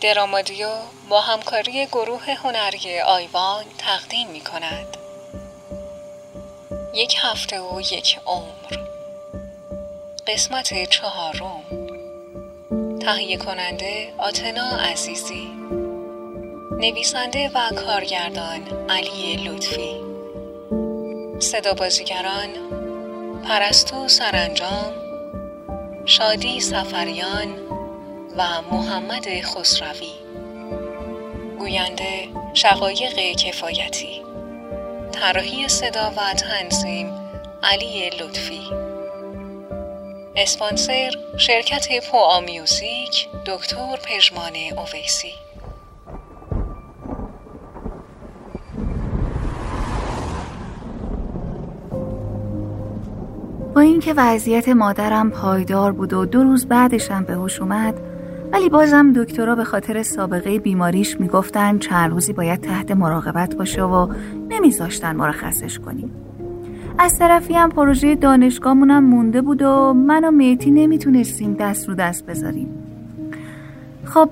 درامادیو 0.00 0.68
با 1.08 1.20
همکاری 1.20 1.86
گروه 1.86 2.30
هنری 2.30 3.00
آیوان 3.00 3.64
تقدیم 3.78 4.28
می 4.28 4.40
کند. 4.40 4.96
یک 6.94 7.16
هفته 7.22 7.60
و 7.60 7.80
یک 7.80 8.18
عمر. 8.26 8.86
قسمت 10.26 10.90
چهارم. 10.90 11.62
تهیه 13.00 13.36
کننده 13.36 14.14
آتنا 14.18 14.70
عزیزی. 14.70 15.50
نویسنده 16.70 17.50
و 17.54 17.70
کارگردان 17.70 18.90
علی 18.90 19.36
لطفی. 19.36 20.00
صدا 21.38 21.74
بازیگران 21.74 22.48
پرستو 23.48 24.08
سرانجام. 24.08 24.94
شادی 26.06 26.60
سفریان. 26.60 27.79
و 28.40 28.62
محمد 28.72 29.40
خسروی. 29.40 30.12
گوینده 31.58 32.28
شقایق 32.54 33.36
کفایتی. 33.36 34.22
طراحی 35.12 35.68
صدا 35.68 36.10
و 36.16 36.34
تنظیم 36.34 37.12
علی 37.62 38.10
لطفی. 38.10 38.60
اسپانسر 40.36 41.10
شرکت 41.36 42.10
پو 42.10 42.16
آمیوزیک 42.16 43.28
دکتر 43.46 43.96
پژمان 44.04 44.52
اویسی. 44.76 45.32
با 53.74 53.80
اینکه 53.80 54.14
وضعیت 54.16 54.68
مادرم 54.68 55.30
پایدار 55.30 55.92
بود 55.92 56.12
و 56.12 56.26
دو 56.26 56.42
روز 56.42 56.66
بعدشم 56.66 57.24
به 57.24 57.32
هوش 57.32 57.60
اومد 57.60 58.09
ولی 58.52 58.68
بازم 58.68 59.12
دکترها 59.12 59.54
به 59.54 59.64
خاطر 59.64 60.02
سابقه 60.02 60.58
بیماریش 60.58 61.20
می‌گفتن 61.20 61.78
چند 61.78 62.10
روزی 62.10 62.32
باید 62.32 62.60
تحت 62.60 62.90
مراقبت 62.90 63.56
باشه 63.56 63.82
و 63.82 64.08
نمیذاشتن 64.50 65.16
مرخصش 65.16 65.78
کنیم. 65.78 66.10
از 66.98 67.18
طرفی 67.18 67.54
هم 67.54 67.70
پروژه 67.70 68.14
دانشگاهمونم 68.14 69.04
مونده 69.04 69.40
بود 69.40 69.62
و 69.62 69.92
من 69.92 70.24
و 70.24 70.30
میتی 70.30 70.70
نمی‌تونستیم 70.70 71.54
دست 71.54 71.88
رو 71.88 71.94
دست 71.94 72.26
بذاریم. 72.26 72.68
خب 74.04 74.30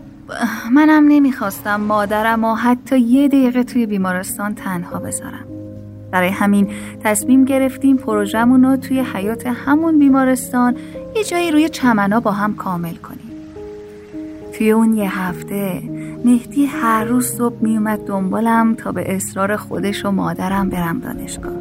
منم 0.73 1.09
نمی‌خواستم 1.09 1.81
مادرم 1.81 2.45
و 2.45 2.55
حتی 2.55 2.99
یه 2.99 3.29
دقیقه 3.29 3.65
توی 3.65 3.87
بیمارستان 3.87 4.55
تنها 4.55 4.99
بذارم. 4.99 5.45
برای 6.11 6.29
همین 6.29 6.69
تصمیم 7.05 7.45
گرفتیم 7.45 7.97
پروژمون 7.97 8.65
رو 8.65 8.77
توی 8.77 9.01
حیات 9.01 9.47
همون 9.47 9.99
بیمارستان 9.99 10.77
یه 11.17 11.25
جایی 11.25 11.51
روی 11.51 11.69
چمنا 11.69 12.21
با 12.21 12.33
هم 12.33 12.55
کامل 12.55 12.95
کنیم. 12.95 13.28
توی 14.59 14.71
اون 14.71 14.95
یه 14.95 15.19
هفته 15.19 15.83
مهدی 16.25 16.67
هر 16.67 17.05
روز 17.05 17.27
صبح 17.27 17.57
میومد 17.61 17.99
دنبالم 17.99 18.75
تا 18.75 18.93
به 18.93 19.15
اصرار 19.17 19.57
خودش 19.57 20.05
و 20.05 20.11
مادرم 20.11 20.69
برم 20.69 21.01
دانشگاه 21.01 21.53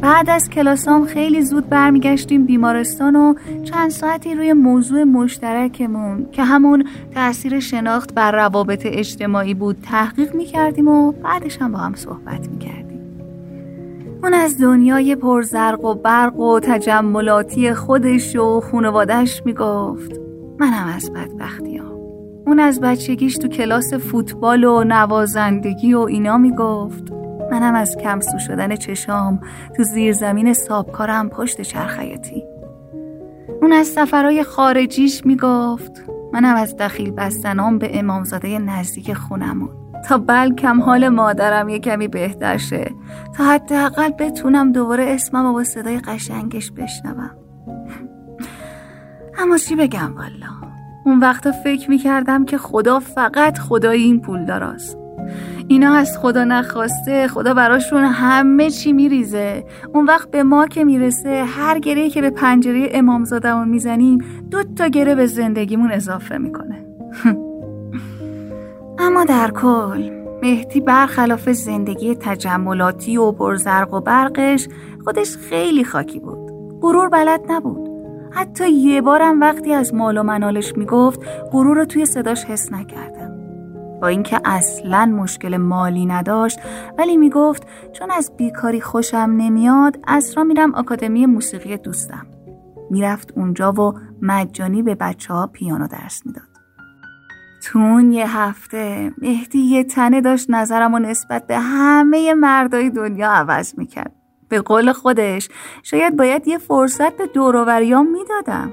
بعد 0.00 0.30
از 0.30 0.50
کلاسام 0.50 1.04
خیلی 1.04 1.42
زود 1.42 1.68
برمیگشتیم 1.68 2.46
بیمارستان 2.46 3.16
و 3.16 3.34
چند 3.64 3.90
ساعتی 3.90 4.34
روی 4.34 4.52
موضوع 4.52 5.04
مشترکمون 5.04 6.26
که 6.32 6.44
همون 6.44 6.84
تاثیر 7.14 7.60
شناخت 7.60 8.14
بر 8.14 8.32
روابط 8.32 8.82
اجتماعی 8.84 9.54
بود 9.54 9.76
تحقیق 9.82 10.34
می‌کردیم 10.34 10.88
و 10.88 11.12
بعدش 11.12 11.58
هم 11.62 11.72
با 11.72 11.78
هم 11.78 11.94
صحبت 11.94 12.48
می‌کردیم 12.48 13.00
اون 14.22 14.34
از 14.34 14.60
دنیای 14.60 15.16
پرزرق 15.16 15.84
و 15.84 15.94
برق 15.94 16.38
و 16.38 16.60
تجملاتی 16.60 17.74
خودش 17.74 18.36
و 18.36 18.60
خانوادش 18.60 19.42
می‌گفت 19.44 20.20
منم 20.58 20.92
از 20.96 21.12
بدبختی. 21.12 21.75
اون 22.46 22.60
از 22.60 22.80
بچگیش 22.80 23.36
تو 23.36 23.48
کلاس 23.48 23.94
فوتبال 23.94 24.64
و 24.64 24.84
نوازندگی 24.84 25.94
و 25.94 25.98
اینا 25.98 26.38
می‌گفت 26.38 27.12
منم 27.50 27.74
از 27.74 27.96
کمسو 27.96 28.38
شدن 28.38 28.76
چشام 28.76 29.40
تو 29.76 29.82
زیر 29.82 30.12
زمین 30.12 30.52
سابکارم 30.52 31.28
پشت 31.28 31.60
چرخیاتی 31.60 32.44
اون 33.62 33.72
از 33.72 33.86
سفرهای 33.86 34.42
خارجیش 34.42 35.26
می‌گفت 35.26 36.04
منم 36.32 36.56
از 36.56 36.76
دخیل 36.76 37.10
بستنام 37.10 37.78
به 37.78 37.98
امامزاده 37.98 38.58
نزدیک 38.58 39.12
خونمون 39.12 39.70
تا 40.08 40.18
بلکم 40.18 40.80
حال 40.80 41.08
مادرم 41.08 41.68
یه 41.68 41.78
کمی 41.78 42.08
بهتر 42.08 42.56
شه 42.56 42.90
تا 43.36 43.44
حداقل 43.44 44.10
بتونم 44.18 44.72
دوباره 44.72 45.04
اسمم 45.04 45.46
و 45.46 45.52
با 45.52 45.64
صدای 45.64 45.98
قشنگش 45.98 46.70
بشنوم. 46.70 47.30
اما 49.38 49.58
چی 49.58 49.76
بگم 49.76 50.14
والا؟ 50.16 50.75
اون 51.06 51.20
وقتا 51.20 51.52
فکر 51.52 51.90
می‌کردم 51.90 52.44
که 52.44 52.58
خدا 52.58 53.00
فقط 53.00 53.58
خدای 53.58 54.02
این 54.02 54.20
پول 54.20 54.44
داراست. 54.44 54.98
اینا 55.68 55.94
از 55.94 56.18
خدا 56.18 56.44
نخواسته 56.44 57.28
خدا 57.28 57.54
براشون 57.54 58.04
همه 58.04 58.70
چی 58.70 58.92
میریزه. 58.92 59.64
اون 59.94 60.04
وقت 60.04 60.30
به 60.30 60.42
ما 60.42 60.66
که 60.66 60.84
می‌رسه 60.84 61.44
هر 61.44 61.78
گره 61.78 62.10
که 62.10 62.20
به 62.20 62.30
پنجره 62.30 62.88
امامزادمون 62.92 63.68
می‌زنیم 63.68 64.24
دو 64.50 64.62
تا 64.62 64.86
گره 64.86 65.14
به 65.14 65.26
زندگیمون 65.26 65.92
اضافه 65.92 66.38
می‌کنه. 66.38 66.86
اما 69.06 69.24
در 69.24 69.50
کل 69.50 70.10
مهدی 70.42 70.80
برخلاف 70.80 71.50
زندگی 71.50 72.14
تجملاتی 72.14 73.16
و 73.16 73.32
پرزرق 73.32 73.94
و 73.94 74.00
برقش 74.00 74.68
خودش 75.04 75.36
خیلی 75.36 75.84
خاکی 75.84 76.20
بود. 76.20 76.50
غرور 76.82 77.08
بلد 77.08 77.40
نبود. 77.48 77.95
حتی 78.36 78.70
یه 78.70 79.00
بارم 79.00 79.40
وقتی 79.40 79.72
از 79.72 79.94
مال 79.94 80.18
و 80.18 80.22
منالش 80.22 80.76
می‌گفت 80.76 81.20
غرور 81.52 81.76
رو 81.76 81.84
توی 81.84 82.06
صداش 82.06 82.44
حس 82.44 82.72
نکردم. 82.72 83.36
با 84.00 84.06
اینکه 84.06 84.40
اصلا 84.44 85.06
مشکل 85.06 85.56
مالی 85.56 86.06
نداشت 86.06 86.58
ولی 86.98 87.16
می‌گفت 87.16 87.66
چون 87.92 88.10
از 88.10 88.32
بیکاری 88.36 88.80
خوشم 88.80 89.34
نمیاد 89.36 89.98
اصرا 90.06 90.44
میرم 90.44 90.74
آکادمی 90.74 91.26
موسیقی 91.26 91.76
دوستم. 91.76 92.26
می‌رفت 92.90 93.32
اونجا 93.36 93.72
و 93.72 93.94
مجانی 94.22 94.82
به 94.82 94.94
بچه 94.94 95.34
ها 95.34 95.46
پیانو 95.46 95.86
درس 95.86 96.26
می‌داد. 96.26 96.48
تو 97.64 97.78
اون 97.78 98.12
یه 98.12 98.38
هفته 98.38 99.12
مهدی 99.18 99.58
یه 99.58 99.84
تنه 99.84 100.20
داشت 100.20 100.50
نظرم 100.50 100.94
و 100.94 100.98
نسبت 100.98 101.46
به 101.46 101.58
همه 101.58 102.34
مردای 102.34 102.90
دنیا 102.90 103.30
عوض 103.30 103.78
می‌کرد. 103.78 104.12
به 104.48 104.60
قول 104.60 104.92
خودش 104.92 105.48
شاید 105.82 106.16
باید 106.16 106.48
یه 106.48 106.58
فرصت 106.58 107.16
به 107.16 107.26
دوروریام 107.26 108.06
می‌دادم. 108.06 108.72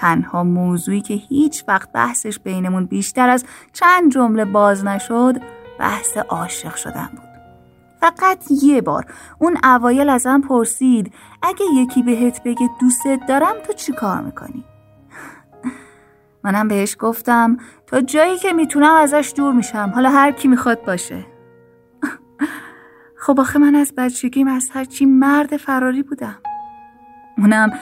تنها 0.00 0.44
موضوعی 0.44 1.00
که 1.00 1.14
هیچ 1.14 1.64
وقت 1.68 1.92
بحثش 1.92 2.38
بینمون 2.38 2.86
بیشتر 2.86 3.28
از 3.28 3.44
چند 3.72 4.12
جمله 4.12 4.44
باز 4.44 4.84
نشد 4.84 5.36
بحث 5.78 6.16
عاشق 6.16 6.74
شدن 6.74 7.08
بود. 7.12 7.30
فقط 8.00 8.44
یه 8.62 8.80
بار 8.80 9.06
اون 9.38 9.58
اوایل 9.64 10.08
ازم 10.08 10.40
پرسید 10.40 11.12
اگه 11.42 11.64
یکی 11.74 12.02
بهت 12.02 12.42
بگه 12.42 12.70
دوستت 12.80 13.20
دارم 13.28 13.54
تو 13.66 13.72
چی 13.72 13.92
کار 13.92 14.20
می‌کنی؟ 14.20 14.64
منم 16.44 16.68
بهش 16.68 16.96
گفتم 16.98 17.56
تا 17.86 18.00
جایی 18.00 18.38
که 18.38 18.52
می‌تونم 18.52 18.94
ازش 18.94 19.32
دور 19.36 19.52
میشم 19.52 19.92
حالا 19.94 20.10
هر 20.10 20.30
کی 20.30 20.48
می‌خواد 20.48 20.84
باشه. 20.84 21.26
خب 23.20 23.40
آخه 23.40 23.58
من 23.58 23.74
از 23.74 23.92
بچگیم 23.96 24.48
از 24.48 24.70
هرچی 24.72 25.04
مرد 25.04 25.56
فراری 25.56 26.02
بودم. 26.02 26.38
اونم 27.38 27.72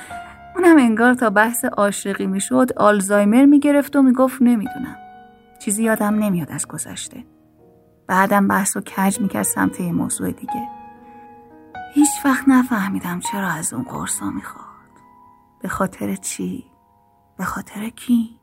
اونم 0.57 0.77
انگار 0.77 1.15
تا 1.15 1.31
بحث 1.31 1.65
عاشقی 1.65 2.27
می‌شد 2.27 2.73
آلزایمر 2.77 3.45
می‌گرفت 3.45 3.97
و 3.97 4.03
می‌گفت 4.03 4.43
نمی‌دونم. 4.43 4.97
چیزی 5.61 5.83
یادم 5.83 6.15
نمیاد 6.15 6.51
از 6.51 6.67
گذشته. 6.67 7.25
بعدم 8.07 8.49
بحث 8.49 8.77
و 8.77 8.81
کج 8.81 9.21
می‌کرد 9.21 9.43
سمت 9.43 9.81
یه 9.81 9.93
موضوع 9.93 10.31
دیگه. 10.31 10.69
هیچ 11.95 12.11
وقت 12.25 12.49
نفهمیدم 12.49 13.21
چرا 13.21 13.49
از 13.49 13.73
اون 13.73 13.83
قرصا 13.83 14.31
می‌خواد 14.31 14.65
به 15.63 15.69
خاطر 15.69 16.15
چی؟ 16.15 16.65
به 17.39 17.45
خاطر 17.45 17.89
کی؟ 17.89 18.41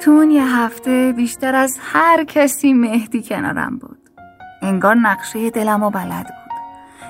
تو 0.00 0.10
اون 0.10 0.30
یه 0.30 0.56
هفته 0.56 1.12
بیشتر 1.16 1.54
از 1.54 1.78
هر 1.82 2.24
کسی 2.24 2.72
مهدی 2.72 3.22
کنارم 3.22 3.78
بود. 3.78 4.03
انگار 4.64 4.94
نقشه 4.94 5.50
دلم 5.50 5.82
و 5.82 5.90
بلد 5.90 6.24
بود. 6.24 6.58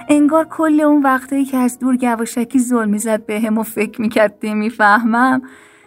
انگار 0.09 0.45
کل 0.45 0.81
اون 0.81 1.03
وقتایی 1.03 1.45
که 1.45 1.56
از 1.56 1.79
دور 1.79 1.97
گواشکی 1.97 2.59
زل 2.59 2.89
می‌زد 2.89 3.27
به 3.27 3.41
هم 3.41 3.59
و 3.59 3.62
فکر 3.62 4.01
می‌کرد 4.01 4.43
می‌فهمم 4.43 5.43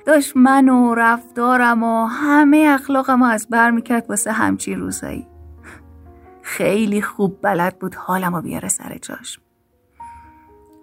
داشت 0.05 0.37
من 0.37 0.69
و 0.69 0.95
رفتارم 0.95 1.83
و 1.83 2.05
همه 2.05 2.69
اخلاقم 2.73 3.23
از 3.23 3.47
بر 3.49 3.71
می‌کرد 3.71 4.09
واسه 4.09 4.31
همچی 4.31 4.75
روزایی. 4.75 5.27
خیلی 6.41 7.01
خوب 7.01 7.37
بلد 7.41 7.79
بود 7.79 7.95
حالم 7.95 8.35
رو 8.35 8.41
بیاره 8.41 8.67
سر 8.67 8.97
جاش. 9.01 9.39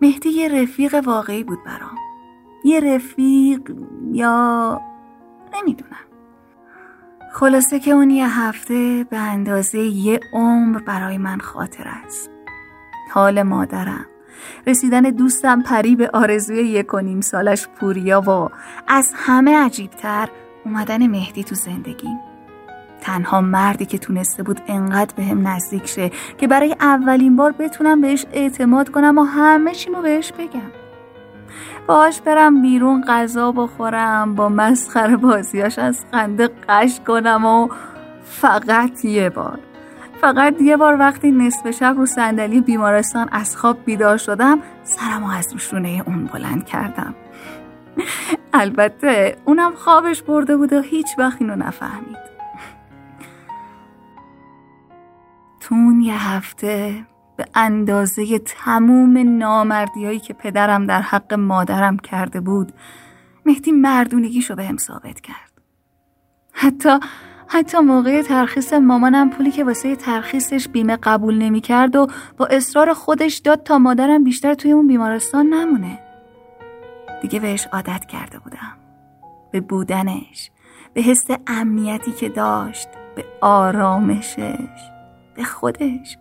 مهدی 0.03 0.29
یه 0.29 0.63
رفیق 0.63 1.03
واقعی 1.05 1.45
بود 1.45 1.59
برام. 1.67 1.99
یه 2.65 2.81
رفیق 2.81 3.77
یا 4.13 4.81
نمی‌دونم. 5.55 6.13
خلاصه 7.37 7.81
که 7.81 7.91
اون 7.91 8.11
یه 8.11 8.41
هفته 8.41 9.07
به 9.11 9.19
اندازه 9.19 9.79
یه 9.79 10.21
عمر 10.33 10.79
برای 10.79 11.19
من 11.19 11.39
خاطر 11.39 11.85
است. 12.07 12.31
حال 13.13 13.43
مادرم. 13.43 14.07
رسیدن 14.67 15.01
دوستم 15.01 15.63
پری 15.63 15.97
به 15.97 16.11
آرزوی 16.13 16.69
یک 16.69 16.95
و 16.95 17.01
نیم 17.01 17.21
سالش 17.21 17.69
پوریا 17.69 18.21
و 18.21 18.49
از 18.89 19.13
همه 19.15 19.57
عجیبتر 19.57 20.29
اومدن 20.65 21.07
مهدی 21.07 21.45
تو 21.45 21.55
زندگیم 21.55 22.19
تنها 23.01 23.41
مردی 23.41 23.87
که 23.87 23.99
تونسته 23.99 24.43
بود 24.43 24.61
انقدر 24.67 25.15
به 25.17 25.25
هم 25.25 25.49
نزدیک 25.49 25.87
شه 25.87 26.11
که 26.39 26.49
برای 26.49 26.77
اولین 26.81 27.37
بار 27.37 27.53
بتونم 27.53 28.01
بهش 28.01 28.27
اعتماد 28.33 28.89
کنم 28.89 29.19
و 29.19 29.23
همه 29.23 29.75
چیمو 29.75 30.03
بهش 30.03 30.33
بگم. 30.33 30.84
باش 31.87 32.21
برم 32.21 32.62
بیرون 32.62 33.05
غذا 33.09 33.53
بخورم 33.53 34.35
با 34.35 34.49
مسخره 34.49 35.17
بازیاش 35.17 35.79
از 35.79 36.05
خنده 36.12 36.51
قش 36.69 37.01
کنم 37.06 37.45
و 37.45 37.69
فقط 38.25 39.05
یه 39.05 39.31
بار. 39.31 39.59
فقط 40.21 40.61
یه 40.61 40.77
بار 40.77 40.99
وقتی 40.99 41.31
نصف 41.31 41.71
شب 41.71 41.95
رو 41.97 42.06
صندلی 42.06 42.61
بیمارستان 42.61 43.29
از 43.33 43.56
خواب 43.56 43.85
بیدار 43.85 44.17
شدم 44.17 44.59
سرمو 44.83 45.31
از 45.31 45.53
روشونه 45.53 46.03
اون 46.06 46.25
بلند 46.25 46.65
کردم. 46.65 47.15
البته 48.53 49.37
اونم 49.45 49.75
خوابش 49.75 50.23
برده 50.23 50.57
بود 50.57 50.73
و 50.73 50.81
هیچ 50.81 51.07
وقت 51.19 51.41
اینو 51.41 51.57
نفهمید. 51.57 52.25
تو 55.61 55.75
اون 55.75 56.00
یه 56.00 56.29
هفته 56.29 57.05
به 57.37 57.47
اندازه 57.55 58.39
تموم 58.39 59.39
نامردیایی 59.39 60.21
که 60.21 60.35
پدرم 60.35 60.87
در 60.87 61.03
حق 61.03 61.35
مادرم 61.35 61.97
کرده 61.97 62.41
بود 62.41 62.73
مهدی 63.47 63.73
مردونگیشو 63.73 64.55
به 64.55 64.65
هم 64.65 64.77
ثابت 64.77 65.21
کرد. 65.21 65.53
حتی 66.53 66.99
حتی 67.49 67.79
موقع 67.79 68.23
ترخیص 68.23 68.73
مامانم 68.73 69.31
پولی 69.31 69.51
که 69.51 69.65
واسه 69.65 69.97
ترخیصش 69.97 70.69
بیمه 70.69 70.97
قبول 70.97 71.39
نمی‌کرد 71.39 71.97
و 71.97 72.07
با 72.37 72.47
اصرار 72.47 72.93
خودش 72.93 73.37
داد 73.37 73.63
تا 73.63 73.79
مادرم 73.79 74.25
بیشتر 74.25 74.55
توی 74.55 74.73
اون 74.73 74.87
بیمارستان 74.87 75.47
نمونه. 75.47 75.99
دیگه 77.23 77.41
بهش 77.41 77.67
عادت 77.73 78.05
کرده 78.05 78.39
بودم. 78.39 78.77
به 79.51 79.61
بودنش 79.61 80.51
به 80.95 81.01
حس 81.01 81.27
امنیتی 81.47 82.13
که 82.13 82.29
داشت 82.29 82.89
به 83.17 83.25
آرامشش 83.41 84.91
به 85.35 85.45
خودش. 85.45 86.19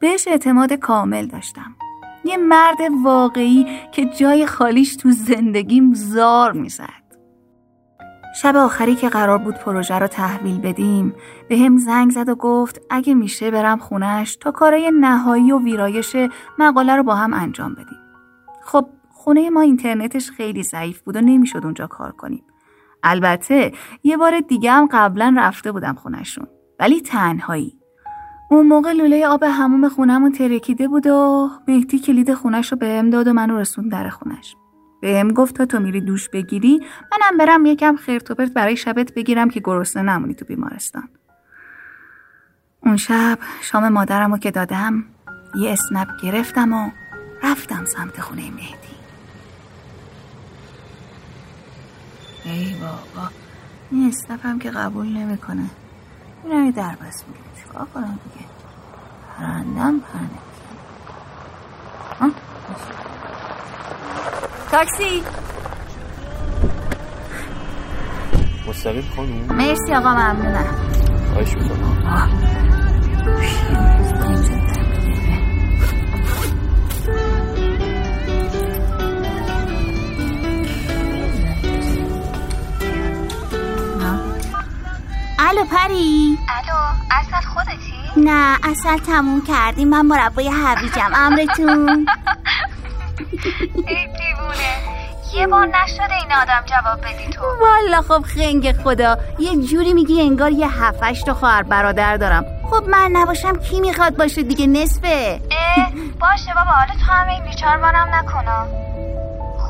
بهش 0.00 0.28
اعتماد 0.28 0.72
کامل 0.72 1.26
داشتم. 1.26 1.76
یه 2.24 2.36
مرد 2.36 2.78
واقعی 3.04 3.66
که 3.92 4.04
جای 4.04 4.46
خالیش 4.46 4.96
تو 4.96 5.10
زندگیم 5.10 5.94
زار 5.94 6.52
می‌زد. 6.52 7.00
شب 8.42 8.56
آخری 8.56 8.94
که 8.94 9.08
قرار 9.08 9.38
بود 9.38 9.54
پروژه 9.54 9.98
رو 9.98 10.06
تحویل 10.06 10.60
بدیم 10.60 11.14
به 11.48 11.58
هم 11.58 11.78
زنگ 11.78 12.10
زد 12.10 12.28
و 12.28 12.34
گفت 12.34 12.80
اگه 12.90 13.14
میشه 13.14 13.50
برم 13.50 13.78
خونش 13.78 14.36
تا 14.36 14.50
کارای 14.50 14.92
نهایی 15.00 15.52
و 15.52 15.58
ویرایش 15.58 16.16
مقاله 16.58 16.96
رو 16.96 17.02
با 17.02 17.14
هم 17.14 17.34
انجام 17.34 17.74
بدیم. 17.74 17.98
خب 18.64 18.86
خونه 19.10 19.50
ما 19.50 19.60
اینترنتش 19.60 20.30
خیلی 20.30 20.62
ضعیف 20.62 21.00
بود 21.00 21.16
و 21.16 21.20
نمی‌شد 21.20 21.60
اونجا 21.64 21.86
کار 21.86 22.12
کنیم. 22.12 22.44
البته 23.02 23.72
یه 24.02 24.16
بار 24.16 24.40
دیگه 24.40 24.72
هم 24.72 24.88
قبلا 24.92 25.34
رفته 25.38 25.72
بودم 25.72 25.94
خونشون 25.94 26.46
ولی 26.78 27.00
تنهایی. 27.00 27.79
اون 28.52 28.66
موقع 28.66 28.92
لوله 28.92 29.26
آب 29.26 29.42
هموم 29.42 29.88
خونمون 29.88 30.32
ترکیده 30.32 30.88
بود 30.88 31.06
و 31.06 31.50
مهدی 31.68 31.98
کلید 31.98 32.34
خونش 32.34 32.72
رو 32.72 32.78
بهم 32.78 33.10
داد 33.10 33.28
و 33.28 33.32
منو 33.32 33.58
رسون 33.58 33.88
در 33.88 34.08
خونش. 34.08 34.56
بهم 35.02 35.32
گفت 35.32 35.54
تا 35.54 35.66
تو 35.66 35.80
میری 35.80 36.00
دوش 36.00 36.28
بگیری 36.28 36.80
منم 37.12 37.38
برم 37.38 37.66
یکم 37.66 37.96
خرتوپرت 37.96 38.52
برای 38.52 38.76
شبت 38.76 39.14
بگیرم 39.14 39.50
که 39.50 39.60
گرسنه 39.64 40.02
نمونی 40.02 40.34
تو 40.34 40.44
بیمارستان. 40.44 41.08
اون 42.86 42.96
شب 42.96 43.38
شام 43.60 43.88
مادرم 43.88 44.32
رو 44.32 44.38
که 44.38 44.50
دادم 44.50 45.04
یه 45.54 45.70
اسنپ 45.70 46.08
گرفتم 46.22 46.72
و 46.72 46.90
رفتم 47.42 47.84
سمت 47.84 48.20
خونه 48.20 48.50
مهدی. 48.50 48.94
ای 52.44 52.74
بابا 52.74 53.28
این 53.90 54.08
اسنپ 54.08 54.62
که 54.62 54.70
قبول 54.70 55.06
نمی‌کنه. 55.06 55.70
این 56.44 56.70
در 56.70 56.96
بس 56.96 57.24
میگه 57.28 57.40
چیکار 57.62 57.86
کنم 57.94 58.18
دیگه؟ 58.34 58.46
پرندم 59.38 60.00
پرنده 60.00 60.40
تاکسی. 64.70 65.22
مستقیم 68.68 69.04
خانم. 69.16 69.56
مرسی 69.56 69.94
آقا 69.94 70.12
ممنونم. 70.14 70.64
خواهش 71.32 71.54
می‌کنم. 71.56 71.96
الو 85.50 85.64
پری. 85.64 86.38
الو 86.48 86.78
اصل 87.10 87.46
خودتی؟ 87.54 88.00
نه 88.16 88.58
اصل 88.62 88.98
تموم 88.98 89.42
کردیم. 89.48 89.88
من 89.88 90.06
مربای 90.06 90.48
هویجم 90.48 91.10
امرتون. 91.14 92.06
ای 93.86 94.06
دیوونه. 94.06 94.76
یه 95.34 95.46
بار 95.46 95.66
نشده 95.66 96.14
این 96.14 96.32
آدم 96.32 96.64
جواب 96.66 97.00
بدی 97.00 97.28
تو. 97.32 97.42
والا 97.60 98.02
خب 98.02 98.22
خنگ 98.22 98.72
خدا. 98.84 99.18
یه 99.38 99.56
جوری 99.56 99.92
میگی 99.92 100.22
انگار 100.22 100.50
یه 100.50 100.82
هفتش 100.82 101.22
تا 101.22 101.34
خواهر 101.34 101.62
برادر 101.62 102.16
دارم. 102.16 102.44
خب 102.70 102.88
من 102.88 103.10
نباشم 103.12 103.56
کی 103.56 103.80
می‌خواد 103.80 104.16
باشه 104.16 104.42
دیگه 104.42 104.66
نصفه. 104.66 105.40
اه 105.50 105.92
باشه 106.20 106.54
بابا. 106.54 106.70
حالا 106.70 106.92
تو 107.06 107.12
هم 107.12 107.28
این 107.28 107.44
بیچار 107.44 107.78
بارم 107.78 108.08
نکنم 108.14 108.66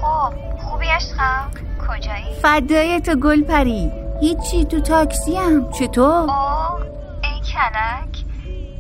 خب 0.00 0.32
خوبی 0.59 0.87
عشقم؟ 0.87 1.50
کجایی؟ 1.88 2.41
فدای 2.43 3.00
تو 3.00 3.15
گل 3.15 3.43
پری. 3.43 4.00
هیچی 4.20 4.64
تو 4.64 4.81
تاکسی 4.81 5.37
هم. 5.37 5.70
چطور؟ 5.72 6.06
اوه 6.06 6.81
ای 7.25 7.40
کلک. 7.40 8.25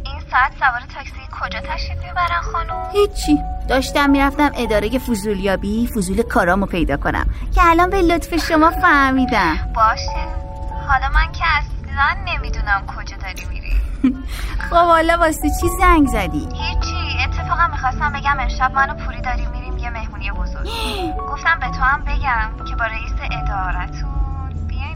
این 0.04 0.20
ساعت 0.30 0.52
سوار 0.58 0.80
تاکسی 0.94 1.20
کجا 1.40 1.60
تشریف 1.60 1.98
می‌برن 1.98 2.40
خانم؟ 2.52 2.90
هیچی. 2.92 3.38
داشتم 3.68 4.10
می‌رفتم 4.10 4.50
اداره 4.56 4.98
فضولیابی 4.98 5.86
فضول 5.86 6.22
کارامو 6.22 6.66
پیدا 6.66 6.96
کنم 6.96 7.26
که 7.54 7.60
الان 7.64 7.90
به 7.90 8.02
لطف 8.02 8.36
شما 8.48 8.70
فهمیدم. 8.70 9.56
باشه. 9.74 10.26
حالا 10.88 11.08
من 11.14 11.32
که 11.32 11.44
اصلا 11.58 12.16
نمی‌دونم 12.34 12.82
کجا 12.96 13.16
داری 13.16 13.44
میری. 13.50 13.70
خب 14.70 14.76
حالا 14.76 15.16
واسه 15.18 15.48
چی 15.60 15.68
زنگ 15.80 16.06
زدی؟ 16.08 16.38
هیچی. 16.38 17.24
اتفاقا 17.24 17.66
می‌خواستم 17.72 18.12
بگم 18.12 18.36
امشب 18.40 18.72
منو 18.74 18.94
پوری 18.94 19.20
داریم 19.20 19.50
میریم 19.50 19.78
یه 19.78 19.90
مهمونی 19.90 20.30
بزرگ. 20.30 20.68
گفتم 21.32 21.58
به 21.60 21.66
تو 21.66 21.82
هم 21.82 22.00
بگم 22.04 22.64
که 22.70 22.76
با 22.76 22.84
رئیس 22.84 23.12
ادارتون 23.42 24.09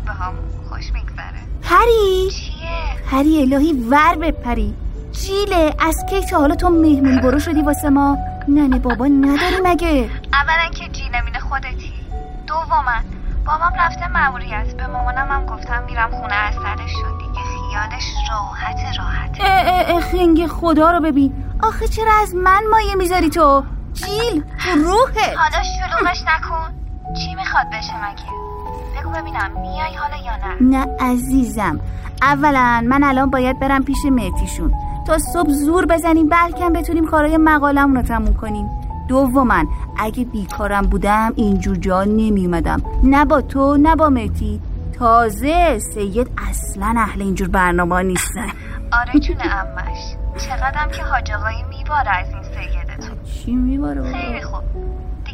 به 0.07 0.13
هم 0.13 0.35
خوش 0.69 0.93
میگذره. 0.93 1.41
پری؟ 1.63 2.31
چیه؟ 2.31 3.11
پری 3.11 3.43
الهی 3.43 3.73
ور 3.73 4.15
بپری 4.15 4.75
جیله 5.13 5.75
از 5.81 6.05
کی 6.11 6.21
تا 6.21 6.39
حالا 6.39 6.55
تو 6.55 6.71
مهمونی 6.71 7.21
برو 7.21 7.39
شدی 7.39 7.63
واسه 7.63 7.89
ما؟ 7.89 8.19
ننه 8.49 8.79
بابا 8.79 9.07
نداری 9.07 9.57
مگه؟ 9.65 10.11
اولا 10.33 10.69
که 10.75 10.89
جیلمین 10.89 11.39
خودتی. 11.49 11.93
دوما 12.47 12.83
بابام 13.47 13.73
رفته 13.79 14.09
مأموریت. 14.09 14.77
به 14.77 14.87
مامانم 14.87 15.29
هم 15.31 15.47
گفتم 15.47 15.85
میرم 15.85 16.11
خونه 16.11 16.35
اثرش 16.35 16.91
شد. 16.91 17.19
دیگه 17.19 17.41
خیالش 17.45 18.05
راحت 18.31 18.99
راحته 18.99 19.45
اه 19.45 19.69
اه 19.69 19.95
اه 19.95 20.01
خنگ 20.01 20.47
خدا 20.47 20.91
رو 20.91 21.01
ببین. 21.01 21.45
آخه 21.63 21.89
چرا 21.89 22.13
از 22.23 22.35
من 22.35 22.63
مایه 22.71 22.95
می‌ذاری 22.95 23.31
تو؟ 23.31 23.65
جیل 23.93 24.45
روحه 24.75 25.37
حالا 25.37 25.63
شلوغش 25.63 26.23
نکن. 26.23 26.75
چی 27.15 27.35
می‌خواد 27.35 27.67
بشه 27.73 27.93
مگه؟ 27.97 28.44
ببینم. 29.21 29.51
میای 29.61 29.95
حالا 29.95 30.17
یا 30.27 30.37
نه؟ 30.37 30.79
نه 30.79 30.97
عزیزم. 31.01 31.81
اولا 32.23 32.85
من 32.89 33.05
الان 33.05 33.31
باید 33.31 33.59
برم 33.61 33.85
پیش 33.85 33.99
مهتیشون 34.11 34.75
تا 35.07 35.19
صبح 35.19 35.51
زور 35.51 35.87
بزنیم 35.87 36.29
بلکم 36.29 36.73
بتونیم 36.73 37.07
کارای 37.07 37.37
مقالمون 37.37 37.97
رو 37.97 38.03
تموم 38.03 38.35
کنیم. 38.35 38.71
دوما 39.09 39.65
اگه 39.99 40.25
بیکارم 40.25 40.83
بودم 40.83 41.33
اینجور 41.37 41.77
جا 41.77 42.05
نمیومدم 42.05 42.83
نه 43.03 43.25
با 43.25 43.41
تو 43.41 43.77
نه 43.77 43.97
با 43.97 44.09
مهتی 44.09 44.61
تازه 44.99 45.79
سید 45.79 46.31
اصلا 46.51 46.95
اهل 46.99 47.23
اینجور 47.23 47.49
برنامه 47.49 48.03
نیستن. 48.03 48.49
آره 49.01 49.21
جون 49.21 49.37
امش 49.41 49.99
چقدرم 50.39 50.91
که 50.91 51.03
حاج 51.03 51.33
آقایی 51.33 51.63
میباره 51.69 52.11
از 52.11 52.27
این 52.29 52.43
سیدتون. 52.43 53.17
چی 53.25 53.53
میباره 53.53 54.13
خیلی 54.13 54.43
خوب. 54.43 54.63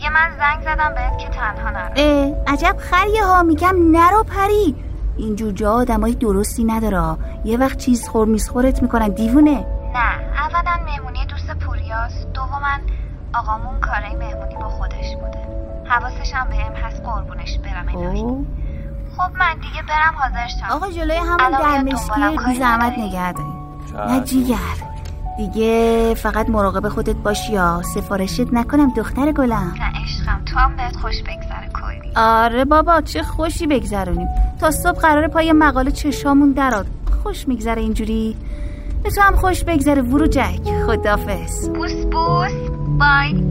دیگه 0.01 0.13
من 0.13 0.31
زنگ 0.39 0.63
زدم 0.63 0.95
بهت 0.95 1.19
که 1.19 1.29
تنها 1.29 1.71
نرو. 1.71 2.37
عجب 2.47 2.77
خریه 2.79 3.25
ها 3.25 3.43
میگم 3.43 3.77
نرو 3.97 4.23
پری. 4.23 4.77
اینجور 5.17 5.53
جا 5.53 5.73
آدمای 5.73 6.15
درستی 6.15 6.65
نداره. 6.65 7.17
یه 7.45 7.59
وقت 7.59 7.79
چیز 7.79 8.09
خور 8.09 8.27
میسخورت 8.27 8.83
می‌کنن 8.83 9.09
دیوونه. 9.09 9.67
نه 9.95 10.21
اولا 10.37 10.85
مهمونی 10.85 11.27
دوست 11.27 11.51
پوریاست. 11.51 12.33
دوما 12.33 12.79
آقامون 13.35 13.81
کارای 13.81 14.17
مهمونی 14.17 14.55
با 14.55 14.69
خودش 14.69 15.17
بوده. 15.17 15.39
حواسش 15.89 16.35
هم 16.35 16.49
بهم 16.49 16.73
هست 16.73 17.03
قربونش 17.03 17.59
برم 17.59 17.89
الهی 17.99 18.23
خب 19.17 19.37
من 19.39 19.55
دیگه 19.55 19.83
برم 19.89 20.15
حاضر 20.17 20.47
شم. 20.47 20.77
آقا 20.77 20.91
جلوی 20.91 21.17
همون 21.17 21.37
در 21.37 21.83
میاد 21.83 21.99
دنبالم، 21.99 22.33
مسکی 22.33 22.37
کاری 22.37 22.53
بی 22.53 22.59
زحمت؟ 22.59 22.99
نگه 22.99 23.33
داریم. 23.33 23.61
نه 24.09 24.21
جیگر. 24.21 24.57
دیگه 25.41 26.15
فقط 26.15 26.51
مراقب 26.51 26.89
خودت 26.89 27.17
باشی 27.17 27.53
یا 27.53 27.83
سفارشت 27.95 28.53
نکنم 28.53 28.93
دختر 28.97 29.33
گلم. 29.33 29.75
نه 29.79 30.03
عشقم 30.03 30.43
تو 30.47 30.59
هم 30.59 30.77
بهت 30.77 30.97
خوش 30.97 31.23
بگذره 31.23 31.71
کلی 31.75 32.13
آره 32.17 32.65
بابا 32.65 33.01
چه 33.01 33.23
خوشی 33.23 33.67
بگذرونیم. 33.67 34.29
تا 34.61 34.71
صبح 34.71 34.99
قرار 35.01 35.29
پای 35.29 35.53
مقاله 35.53 35.91
چشامون 35.91 36.53
دراد 36.53 36.87
خوش 37.23 37.49
میگذره 37.49 37.83
اینجوری. 37.83 38.37
به 39.03 39.11
تو 39.11 39.21
هم 39.21 39.37
خوش 39.37 39.65
بگذره 39.65 40.03
ورو 40.03 40.27
جک. 40.27 40.61
خدافز 40.87 41.69
بوس 41.69 42.05
بوس. 42.05 42.53
بای. 42.99 43.50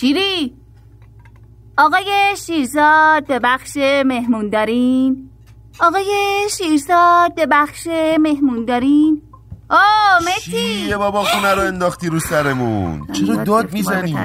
شیری. 0.00 0.54
آقای 1.78 2.36
شیرزاد 2.46 3.26
به 3.26 3.38
بخش 3.38 3.76
مهمون 4.06 4.48
دارین 4.50 5.30
آقای 5.80 6.12
شیرزاد 6.50 7.34
به 7.34 7.46
بخش 7.46 7.86
مهمون 8.20 8.64
دارین 8.64 9.22
آه 9.70 10.18
متی 10.22 10.40
چیه 10.40 10.96
بابا 10.96 11.24
خونه 11.24 11.54
رو 11.54 11.60
انداختی 11.62 12.08
رو 12.08 12.20
سرمون؟ 12.20 13.06
چرا 13.12 13.44
داد 13.44 13.72
می‌زنی؟ 13.72 14.16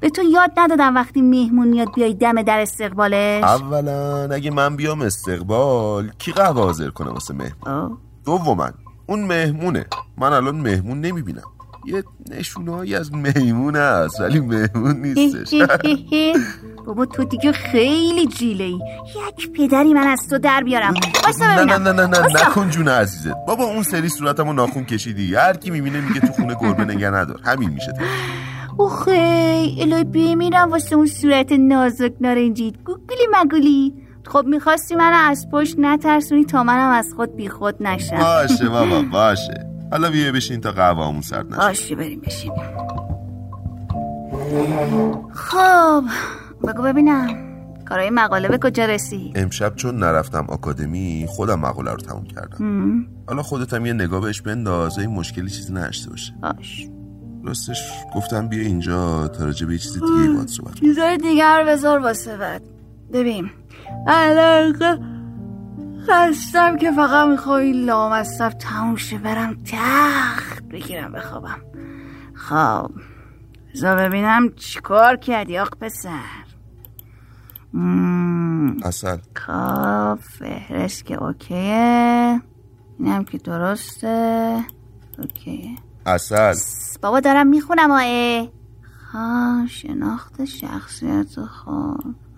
به 0.00 0.10
تو 0.10 0.22
یاد 0.22 0.50
ندادم 0.56 0.94
وقتی 0.94 1.22
مهمون 1.22 1.68
میاد 1.68 1.94
بیای 1.94 2.14
دم 2.14 2.42
در 2.42 2.60
استقبالش. 2.60 3.44
اولا 3.44 4.28
اگه 4.34 4.50
من 4.50 4.76
بیام 4.76 5.02
استقبال 5.02 6.10
کی 6.18 6.32
قهوه 6.32 6.62
حاضر 6.62 6.90
کنه 6.90 7.10
واسه 7.10 7.34
مهمون. 7.34 7.98
دوما 8.24 8.70
اون 9.06 9.22
مهمونه. 9.24 9.86
من 10.18 10.32
الان 10.32 10.56
مهمون 10.56 11.00
نمی‌بینم. 11.00 11.42
یه 11.86 12.04
نشونهایی 12.30 12.94
از 12.94 13.12
میمون 13.14 13.76
هست 13.76 14.20
ولی 14.20 14.40
مهمون 14.40 14.96
نیستش. 14.96 15.54
بابا 16.86 17.06
تو 17.06 17.24
دیگه 17.24 17.52
خیلی 17.52 18.26
جیله 18.26 18.64
ای. 18.64 18.78
یک 19.38 19.52
پدری 19.52 19.94
من 19.94 20.06
از 20.06 20.28
تو 20.30 20.38
در 20.38 20.60
بیارم. 20.64 20.94
نه 21.40 21.64
نه 21.64 21.78
نه 21.78 21.92
نه 21.92 22.06
نه. 22.06 22.18
نکن 22.18 22.70
جون 22.70 22.88
عزیزت. 22.88 23.34
بابا 23.46 23.64
اون 23.64 23.82
سری 23.82 24.08
صورتمو 24.08 24.52
ناخون 24.52 24.84
کشیدی. 24.84 25.34
هر 25.34 25.56
کی 25.56 25.70
می‌بینه 25.70 26.00
میگه 26.00 26.20
تو 26.20 26.32
خونه 26.32 26.54
گربه 26.60 26.84
نگه 26.84 27.10
ندار. 27.10 27.40
همین 27.44 27.70
میشه. 27.70 27.92
اوخی 28.76 29.76
الهی 29.80 30.04
بمیرم 30.04 30.70
واسه 30.70 30.96
اون 30.96 31.06
صورت 31.06 31.52
نازک 31.52 32.12
نارنجید 32.20 32.78
گوگلی 32.84 33.26
مگولی. 33.32 33.94
خب 34.26 34.44
می‌خواستی 34.46 34.94
منو 34.94 35.30
از 35.30 35.46
پشت 35.52 35.78
نترسونی 35.78 36.44
تا 36.44 36.62
منم 36.62 36.90
از 36.90 37.12
خود 37.16 37.36
بیخود 37.36 37.82
نشم. 37.82 38.16
باشه 38.16 38.68
بابا 38.68 39.02
باشه. 39.02 39.71
حالا 39.92 40.10
بیا 40.10 40.32
بشین 40.32 40.60
تا 40.60 40.72
قهوه‌مون 40.72 41.20
سرد 41.20 41.46
نشه. 41.52 41.56
باشه 41.56 41.94
بریم 41.94 42.20
بشینیم 42.20 42.62
خب 45.34 46.04
بگو 46.68 46.82
ببینم. 46.82 47.52
کارای 47.88 48.10
مقاله 48.10 48.48
به 48.48 48.58
کجا 48.58 48.84
رسی 48.84 49.32
امشب 49.34 49.74
چون 49.76 49.98
نرفتم 49.98 50.46
آکادمی 50.48 51.26
خودم 51.28 51.60
مقاله 51.60 51.90
رو 51.90 51.96
تموم 51.96 52.24
کردم. 52.24 53.06
حالا 53.28 53.42
خودت 53.42 53.74
هم 53.74 53.86
یه 53.86 53.92
نگاه 53.92 54.20
بهش 54.20 54.40
بنداز 54.40 54.98
این 54.98 55.10
مشکلی 55.10 55.50
چیزی 55.50 55.72
نداشته 55.72 56.10
باشه. 56.10 56.34
باش. 56.42 56.88
راستش 57.44 57.90
گفتم 58.14 58.48
بیا 58.48 58.62
اینجا 58.62 59.28
تا 59.28 59.44
راجع 59.44 59.66
به 59.66 59.78
چیز 59.78 59.92
دیگه 59.92 60.06
باید 60.06 60.48
صحبت 60.48 60.80
کنیم. 60.80 60.92
چیزای 60.92 61.16
دیگر 61.16 61.64
بذار 61.68 61.98
واسه 61.98 62.36
بعد. 62.36 62.62
ببین. 63.12 63.50
علاقه 64.06 64.98
خستم 66.08 66.76
که 66.76 66.92
فقط 66.92 67.28
می‌خوای 67.28 67.72
لامصب 67.72 68.48
تموم 68.48 68.96
شه 68.96 69.18
برم 69.18 69.56
تخت 69.72 70.62
بگیرم 70.64 71.12
بخوابم. 71.12 71.58
خب 72.34 72.90
بذار 73.74 73.96
ببینم 73.96 74.52
چیکار 74.56 75.16
کردی 75.16 75.58
آق 75.58 75.76
پسر. 75.80 76.20
مم، 77.72 78.76
اصل. 78.84 79.16
خب 79.34 80.18
فهرست 80.38 81.04
که 81.04 81.24
اوکیه. 81.24 82.40
اینم 82.98 83.24
که 83.24 83.38
درسته. 83.38 84.58
اوکیه. 85.18 85.76
اصل. 86.06 86.54
بابا 87.02 87.20
دارم 87.20 87.46
می‌خونم 87.46 87.90
آه 87.90 88.48
ها 89.12 89.66
شناخت 89.66 90.44
شخصیت 90.44 91.38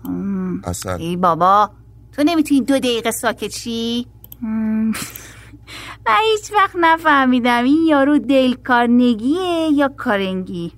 مم. 0.05 0.61
اصل. 0.63 0.89
ای 0.89 1.17
بابا. 1.17 1.71
تو 2.15 2.23
نمی‌تونی 2.25 2.61
دو 2.61 2.79
دقیقه 2.79 3.11
ساکت 3.11 3.51
شی؟ 3.51 4.07
مم. 4.41 4.91
من 6.07 6.13
هیچ 6.31 6.51
وقت 6.53 6.75
نفهمیدم. 6.79 7.63
این 7.63 7.85
یارو 7.87 8.17
دلکارنگیه 8.17 9.69
یا 9.73 9.87
کارنگی؟ 9.97 10.71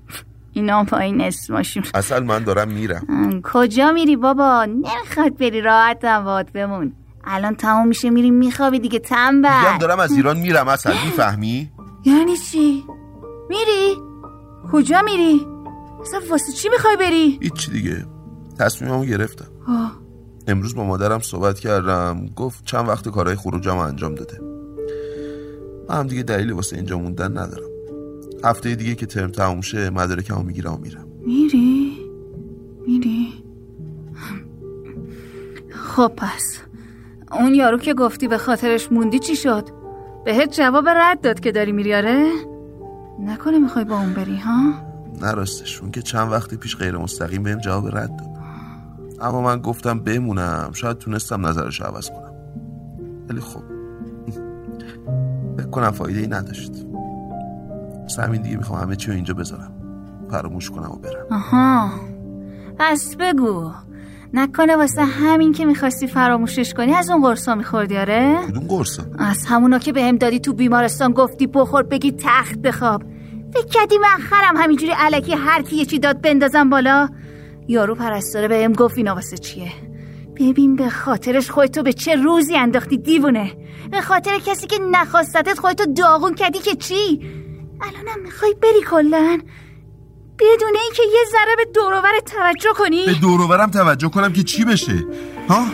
اینا 0.54 0.84
پایین 0.84 1.22
اسمشون. 1.22 1.84
اصل 1.94 2.24
من 2.24 2.44
دارم 2.44 2.68
میرم. 2.68 3.42
کجا 3.44 3.92
میری 3.92 4.16
بابا؟ 4.16 4.66
نمی‌خواد 4.66 5.38
بری 5.38 5.62
راحت 5.62 6.06
هم 6.06 6.24
باد 6.24 6.52
بمون. 6.52 6.94
الان 7.24 7.56
تموم 7.56 7.88
میشه 7.88 8.10
میری 8.10 8.32
میخوابی 8.32 8.80
دیگه. 8.80 9.00
میگم 9.00 9.10
تنبل 9.10 9.78
دارم 9.80 10.00
از 10.00 10.12
ایران 10.12 10.38
میرم 10.38 10.68
اصل. 10.68 10.94
می‌فهمی؟ 11.06 11.72
یعنی 12.06 12.38
چی؟ 12.38 12.84
میری؟ 13.50 13.96
کجا 14.72 15.02
میری؟ 15.02 15.46
اصلا 16.02 16.20
واسه 16.30 16.52
چی 16.52 16.70
می‌خوای 16.70 16.96
بری؟ 16.98 17.40
هیچی 17.42 17.72
دیگه. 17.72 18.06
تصمیممو 18.60 19.06
گرفتم. 19.06 19.46
آه. 19.68 20.07
امروز 20.48 20.76
با 20.76 20.84
مادرم 20.84 21.20
صحبت 21.20 21.60
کردم 21.60 22.26
گفت 22.36 22.66
چند 22.66 22.88
وقت 22.88 23.10
کارهای 23.10 23.36
خروجم 23.36 23.78
انجام 23.78 24.16
داده 24.16 24.42
من 25.90 25.96
هم 25.96 26.08
دیگه 26.08 26.24
دلیلی 26.24 26.52
واسه 26.52 26.76
اینجا 26.76 26.98
موندن 26.98 27.38
ندارم 27.38 27.70
هفته 28.44 28.76
دیگه 28.76 28.96
که 28.96 29.06
ترم 29.06 29.32
تموم 29.32 29.62
شه 29.62 29.90
مدارکمو 29.90 30.44
می‌گیرم 30.44 30.74
و 30.74 30.78
میرم 30.78 31.08
میری؟ 31.26 31.98
میری؟ 32.88 33.44
خب 35.70 36.12
پس 36.18 36.62
اون 37.32 37.56
یارو 37.56 37.78
که 37.78 37.94
گفتی 37.94 38.28
به 38.28 38.38
خاطرش 38.38 38.92
موندی 38.92 39.20
چی 39.20 39.36
شد؟ 39.36 39.70
بهت 40.26 40.54
جواب 40.54 40.90
رد 40.90 41.22
داد 41.22 41.40
که 41.40 41.52
داری 41.52 41.72
میری 41.72 41.94
آره؟ 41.94 42.32
نکنه 43.20 43.60
می‌خوای 43.60 43.86
با 43.86 44.00
اون 44.00 44.14
بری 44.14 44.38
ها؟ 44.38 44.74
نه 45.22 45.32
راستش 45.32 45.82
اون 45.82 45.92
که 45.92 46.02
چند 46.02 46.32
وقت 46.32 46.56
پیش 46.56 46.76
غیر 46.76 46.98
مستقیم 46.98 47.44
بهم 47.44 47.60
جواب 47.60 47.98
رد 47.98 48.16
داد 48.16 48.37
اما 49.22 49.42
من 49.42 49.60
گفتم 49.62 50.00
بمونم 50.00 50.70
شاید 50.74 50.98
تونستم 50.98 51.48
نظرش 51.48 51.82
عوض 51.82 52.10
کنم. 52.10 52.34
ولی 53.30 53.42
خب 53.42 53.64
فکر 55.58 55.70
کنم 55.70 55.92
فایده 55.92 56.20
ای 56.20 56.28
نداشت. 56.28 56.72
واسه 58.02 58.22
همین 58.22 58.42
دیگه 58.42 58.58
می‌خوام 58.58 58.82
همه 58.82 58.96
چی 58.96 59.08
رو 59.08 59.14
اینجا 59.16 59.34
بذارم. 59.34 59.72
فراموش 60.32 60.70
کنم 60.70 60.92
و 60.92 60.96
برم. 60.96 61.26
آها. 61.32 61.90
پس 62.80 63.16
بگو 63.20 63.72
نکنه 64.34 64.76
واسه 64.76 65.04
همین 65.04 65.54
که 65.54 65.66
می‌خواستی 65.66 66.08
فراموشش 66.08 66.74
کنی 66.74 66.94
از 66.94 67.10
اون 67.10 67.22
قرصا 67.22 67.56
میخوردی 67.56 67.98
آره؟ 67.98 68.38
کدوم 68.48 68.68
قرصا؟ 68.68 69.04
از 69.18 69.46
همونا 69.46 69.80
که 69.80 69.94
بهم 69.94 70.18
دادی 70.18 70.40
تو 70.40 70.54
بیمارستان 70.54 71.12
گفتی 71.12 71.48
بخور 71.48 71.84
بگی 71.84 72.12
تخت 72.12 72.60
بخواب. 72.60 73.04
فکر 73.54 73.68
کردی 73.68 73.98
من 73.98 74.24
خرم 74.30 74.58
همینجوری 74.58 74.92
علکی 74.98 75.34
هر 75.34 75.62
کی 75.62 75.76
یه 75.76 75.86
چی 75.86 76.00
داد 76.00 76.22
بندازم 76.22 76.70
بالا؟ 76.70 77.10
یارو 77.68 77.96
پرستاره 77.96 78.48
بهم 78.48 78.74
گفت 78.74 78.98
اینا 78.98 79.16
واسه 79.16 79.38
چیه؟ 79.38 79.72
ببین 80.36 80.76
به 80.76 80.90
خاطرش 80.90 81.52
خودتو 81.52 81.84
به 81.84 81.94
چه 81.94 82.16
روزی 82.16 82.58
انداختی 82.58 82.98
دیوونه؟ 82.98 83.52
به 83.92 84.02
خاطر 84.02 84.40
کسی 84.46 84.68
که 84.68 84.80
نخواستتت 84.92 85.60
خودتو 85.60 85.86
داغون 85.94 86.36
کردی 86.36 86.60
که 86.60 86.76
چی؟ 86.76 87.22
الانم 87.82 88.24
می‌خوای 88.24 88.54
بری 88.62 88.82
کلن 88.90 89.42
بدون 90.40 90.74
اینکه 90.84 91.04
یه 91.14 91.24
ذره 91.32 91.56
به 91.58 91.66
دوروبر 91.74 92.20
توجه 92.26 92.70
کنی؟ 92.76 93.06
به 93.06 93.14
دوروبرم 93.14 93.72
توجه 93.72 94.10
کنم 94.10 94.34
که 94.34 94.44
چی 94.44 94.66
بشه؟ 94.66 95.06
ها؟ 95.50 95.66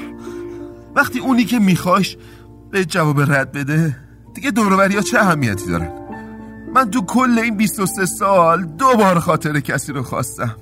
وقتی 0.95 1.19
اونی 1.19 1.45
که 1.45 1.59
میخواش 1.59 2.17
به 2.71 2.85
جواب 2.85 3.21
رد 3.21 3.51
بده 3.51 3.97
دیگه 4.33 4.51
دوروبری 4.51 4.95
ها 4.95 5.01
چه 5.01 5.19
اهمیتی 5.19 5.71
دارن؟ 5.71 5.91
من 6.73 6.91
تو 6.91 7.01
کل 7.01 7.39
این 7.39 7.57
23 7.57 8.05
سال 8.05 8.65
دو 8.65 8.95
بار 8.97 9.19
خاطر 9.19 9.59
کسی 9.59 9.93
رو 9.93 10.03
خواستم. 10.03 10.55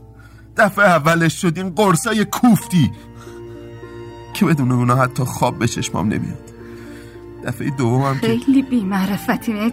دفعه 0.62 0.86
اولش 0.86 1.41
شد 1.41 1.53
این 1.56 1.70
قرصای 1.70 2.25
کوفتی 2.25 2.91
که 4.34 4.46
بدون 4.46 4.72
اونا 4.72 4.96
حتی 4.96 5.24
خواب 5.24 5.60
به 5.60 5.68
چشمام 5.68 6.08
نمیاد. 6.08 6.51
دفعه 7.46 7.70
دومم 7.70 8.20
که 8.20 8.27
خیلی 8.27 8.62
بی 8.62 8.82
معرفتی 8.82 9.72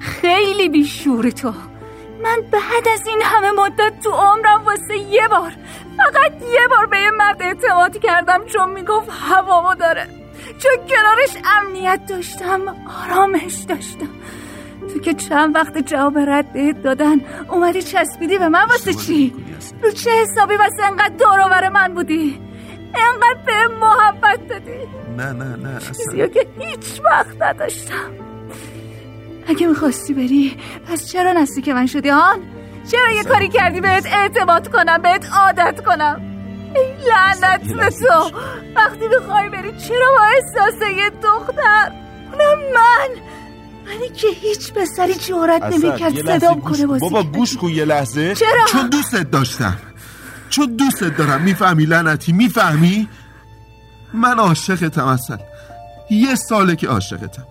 خیلی 0.00 0.68
بی 0.68 0.84
شور 0.84 1.30
تو. 1.30 1.52
من 2.22 2.36
بعد 2.52 2.88
از 2.94 3.06
این 3.06 3.22
همه 3.24 3.50
مدت 3.50 4.00
تو 4.04 4.10
عمرم 4.10 4.64
واسه 4.64 4.98
یه 4.98 5.28
بار 5.28 5.52
فقط 5.96 6.32
یه 6.42 6.68
بار 6.70 6.86
به 6.86 6.98
یه 6.98 7.10
مرد 7.10 7.42
اعتماد 7.42 7.98
کردم 7.98 8.44
چون 8.44 8.70
می‌گفت 8.70 9.08
هوامو 9.10 9.74
داره. 9.74 10.06
چون 10.58 10.72
کنارش 10.88 11.44
امنیت 11.44 12.00
داشتم 12.08 12.60
آرامش 13.04 13.54
داشتم. 13.68 14.08
تو 14.92 15.00
که 15.00 15.14
چند 15.14 15.54
وقت 15.54 15.78
جواب 15.78 16.18
رد 16.18 16.52
بهت 16.52 16.82
دادن 16.82 17.20
اومدی 17.50 17.82
چسبیدی 17.82 18.38
به 18.38 18.48
من 18.48 18.64
واسه 18.64 18.94
چی؟ 18.94 19.34
رو 19.82 19.90
چه 19.90 20.10
حسابی 20.10 20.56
واسه 20.56 20.84
انقدر 20.84 21.14
دور 21.18 21.68
من 21.68 21.94
بودی؟ 21.94 22.40
انقدر 22.94 23.40
به 23.46 23.74
محبت 23.80 24.48
دادی؟ 24.48 24.78
نه 25.16 25.32
نه 25.32 25.56
نه 25.56 25.80
چیزی 25.80 26.28
که 26.28 26.46
هیچ 26.58 27.00
وقت 27.04 27.42
نداشتم. 27.42 28.10
اگه 29.48 29.66
می‌خواستی 29.66 30.14
بری 30.14 30.56
پس 30.88 31.12
چرا 31.12 31.32
نزدیک 31.32 31.68
من 31.68 31.86
شدی 31.86 32.08
هان؟ 32.08 32.40
چرا 32.90 33.10
یه 33.10 33.24
کاری 33.24 33.48
کردی 33.48 33.80
بهت 33.80 34.06
اعتماد 34.06 34.68
کنم 34.68 35.02
بهت 35.02 35.26
عادت 35.32 35.84
کنم؟ 35.84 36.20
ای 36.74 37.08
لعنت 37.08 37.72
به 37.72 37.90
تو. 37.90 38.38
وقتی 38.76 39.08
می‌خوای 39.08 39.48
بری 39.48 39.72
چرا 39.78 40.06
با 40.18 40.24
احساس 40.24 40.80
یه 40.82 41.10
دختر؟ 41.10 41.92
اونم 42.32 42.58
من. 42.74 43.08
منی 43.86 44.08
که 44.08 44.26
هیچ 44.42 44.72
پسری 44.72 45.14
جورت 45.14 45.62
نمی‌کرد 45.62 46.26
صدام 46.26 46.60
کنه 46.60 46.86
بازی 46.86 47.00
بابا 47.00 47.22
گوش 47.22 47.56
کن 47.56 47.68
یه 47.68 47.84
لحظه. 47.84 48.34
چرا؟ 48.34 48.64
چون 48.72 48.88
دوستت 48.88 49.30
داشتم. 49.30 49.78
چون 50.50 50.76
دوستت 50.76 51.16
دارم. 51.16 51.42
می‌فهمی 51.42 51.86
لعنتی؟ 51.86 52.32
می‌فهمی؟ 52.32 53.08
من 54.14 54.38
عاشقتم 54.38 55.06
اصلا. 55.06 55.38
یه 56.10 56.34
ساله 56.34 56.76
که 56.76 56.88
عاشقتم. 56.88 57.46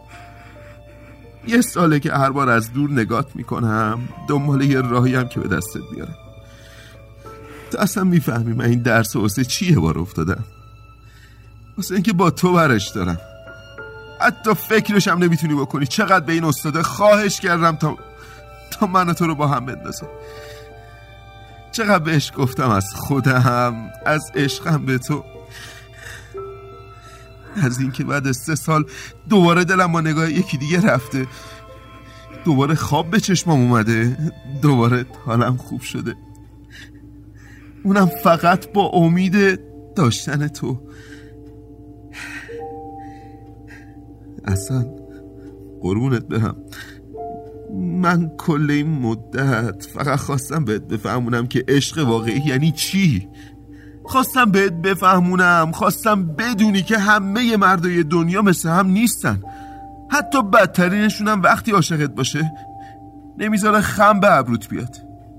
یه 1.48 1.62
ساله 1.62 2.00
که 2.00 2.14
هر 2.14 2.30
بار 2.30 2.50
از 2.50 2.74
دور 2.74 2.92
نگات 2.92 3.28
می‌کنم 3.36 4.10
دنبال 4.28 4.62
یه 4.62 4.82
راهیم 4.82 5.28
که 5.28 5.40
به 5.40 5.48
دستت 5.56 5.82
بیارم 5.96 6.16
تو 7.72 7.78
اصلا 7.78 8.04
می‌فهمی 8.04 8.54
من 8.54 8.66
این 8.66 8.82
درس 8.82 9.16
واسه 9.16 9.46
چیه 9.46 9.80
بار 9.80 10.00
افتادم؟ 10.00 10.44
واسه 11.78 11.94
اینکه 11.94 12.14
با 12.14 12.32
تو 12.32 12.54
برش 12.54 12.90
دارم. 12.90 13.20
حتی 14.24 14.54
فکرش 14.54 15.08
هم 15.08 15.24
نمی‌تونی 15.24 15.54
بکنی. 15.56 15.86
چقدر 15.86 16.26
به 16.26 16.34
این 16.34 16.44
استاده 16.44 16.84
خواهش 16.84 17.40
کردم 17.40 17.76
تا 17.76 17.98
تا 18.72 18.86
من 18.86 19.14
تو 19.14 19.28
رو 19.28 19.36
با 19.36 19.48
هم 19.48 19.66
بندازه. 19.66 20.08
چقدر 21.72 22.00
بهش 22.00 22.32
گفتم 22.38 22.70
از 22.70 22.86
خودم 22.96 23.92
از 24.06 24.32
عشقم 24.36 24.86
به 24.86 24.98
تو. 24.98 25.24
از 27.64 27.80
اینکه 27.80 28.04
بعد 28.04 28.32
سه 28.32 28.56
سال 28.56 28.86
دوباره 29.30 29.64
دلم 29.64 29.92
با 29.92 30.02
نگاه 30.02 30.32
یکی 30.32 30.58
دیگه 30.58 30.82
رفته. 30.82 31.28
دوباره 32.46 32.76
خواب 32.76 33.10
به 33.10 33.20
چشمم 33.20 33.54
اومده. 33.54 34.18
دوباره 34.62 35.06
حالم 35.26 35.58
خوب 35.58 35.82
شده. 35.82 36.16
اونم 37.84 38.10
فقط 38.24 38.72
با 38.74 38.86
امید 38.86 39.60
داشتن 39.96 40.48
تو. 40.48 40.82
اصلا 44.46 44.86
قربونت 45.82 46.26
برم. 46.26 46.56
من 47.80 48.32
کل 48.38 48.72
این 48.72 48.90
مدت 48.90 49.84
فقط 49.94 50.20
خواستم 50.20 50.66
بهت 50.66 50.82
بفهمونم 50.82 51.48
که 51.48 51.66
عشق 51.68 52.08
واقعی 52.08 52.42
یعنی 52.46 52.72
چی. 52.72 53.28
خواستم 54.06 54.52
بهت 54.52 54.74
بفهمونم 54.74 55.72
خواستم 55.74 56.26
بدونی 56.26 56.82
که 56.82 56.98
همه 56.98 57.58
مردای 57.58 58.04
دنیا 58.04 58.42
مثل 58.42 58.70
هم 58.70 58.88
نیستن. 58.88 59.44
حتی 60.10 60.44
بدترینشون 60.44 61.28
هم 61.28 61.42
وقتی 61.42 61.72
عاشقت 61.72 62.16
باشه. 62.16 62.52
نمی‌ذاره 63.38 63.82
خم 63.82 64.20
به 64.20 64.38
ابروت 64.38 64.70
بیاد. 64.70 64.98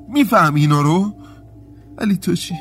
می‌فهمی 0.09 0.61
اینا 0.61 0.81
رو؟ 0.81 1.15
ولی 1.99 2.17
تو 2.17 2.35
چی؟ 2.35 2.55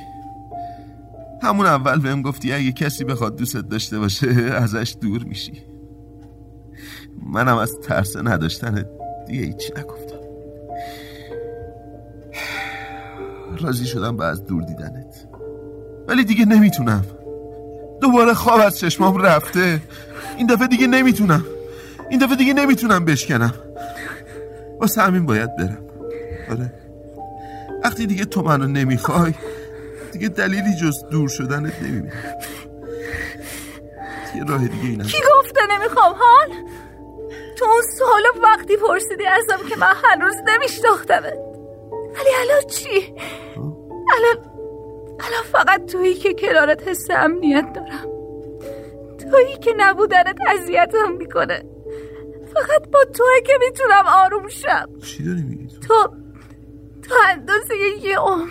همون 1.44 1.66
اول 1.66 2.00
بهم 2.00 2.22
گفتی 2.22 2.54
اگه 2.54 2.72
کسی 2.72 3.04
بخواد 3.04 3.36
دوستت 3.36 3.70
داشته 3.70 4.00
باشه 4.00 4.28
ازش 4.54 4.96
دور 5.02 5.24
میشی. 5.24 5.73
منم 7.26 7.58
از 7.58 7.80
ترس 7.80 8.18
نداشتن 8.18 8.86
دیگه 9.28 9.46
هیچی 9.46 9.74
نگفتم. 9.78 10.14
راضی 13.62 13.86
شدم 13.86 14.18
به 14.18 14.26
از 14.26 14.46
دور 14.46 14.64
دیدنت. 14.64 15.28
ولی 16.08 16.24
دیگه 16.24 16.46
نمی‌تونم. 16.46 17.06
دوباره 18.02 18.34
خواب 18.34 18.60
از 18.60 18.80
چشمام 18.80 19.18
رفته. 19.18 19.82
این 20.38 20.48
دفعه 20.48 20.68
دیگه 20.68 20.88
نمی‌تونم. 20.88 21.46
این 22.10 22.20
دفعه 22.20 22.36
دیگه 22.36 22.54
نمی‌تونم 22.54 23.06
بشکنم. 23.06 23.54
واسه 24.80 25.02
همین 25.02 25.26
باید 25.26 25.56
برم. 25.56 25.78
آره. 26.52 26.74
وقتی 27.84 28.06
دیگه 28.06 28.26
تو 28.26 28.42
منو 28.42 28.68
نمی‌خوای 28.68 29.34
دیگه 30.12 30.30
دلیلی 30.30 30.76
جز 30.76 31.04
دور 31.12 31.30
شدنت 31.30 31.82
نمی‌بینم. 31.82 32.14
یه 34.36 34.44
راه 34.44 34.68
دیگه 34.68 34.86
اینم 34.86 35.06
کی 35.06 35.18
گفته 35.40 35.60
نمی‌خوام 35.72 36.14
حال؟ 36.14 36.50
تو 37.58 37.66
اون 37.66 37.82
سال 37.82 38.24
وقتی 38.44 38.78
پرسیدی 38.78 39.26
ازم 39.26 39.70
که 39.70 39.76
من 39.76 39.94
هنوز 40.04 40.36
نمیشناختمت. 40.48 41.38
ولی 42.16 42.30
الان 42.42 42.68
چی؟ 42.68 43.16
الان 44.16 44.54
الان 45.20 45.44
فقط 45.52 45.86
تویی 45.86 46.14
که 46.14 46.34
کنارت 46.34 46.88
حس 46.88 47.08
امنیت 47.12 47.74
دارم. 47.74 48.10
تویی 49.32 49.58
که 49.58 49.74
نبودنت 49.78 50.38
اذیتم 50.48 51.12
می‌کنه. 51.12 51.64
فقط 52.54 52.90
با 52.92 53.06
توی 53.06 53.42
که 53.46 53.54
می‌تونم 53.66 54.04
آروم 54.08 54.48
شم. 54.48 54.90
چی 55.06 55.24
داری 55.24 55.42
میگی 55.42 55.80
تو؟ 55.88 56.08
تو 57.10 57.16
اندازه 57.30 57.76
یه 58.02 58.20
عمر. 58.20 58.50